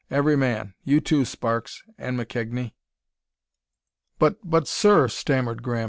Every 0.09 0.35
man! 0.35 0.73
You, 0.83 0.99
too, 0.99 1.25
Sparks 1.25 1.83
and 1.95 2.17
McKegnie!" 2.19 2.71
"But 4.17 4.39
but, 4.43 4.67
sir!" 4.67 5.07
stammered 5.07 5.61
Graham. 5.61 5.79